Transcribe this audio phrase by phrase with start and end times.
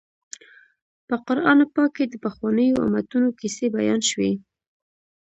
[1.07, 4.33] په قران پاک کې د پخوانیو امتونو کیسې بیان شوي.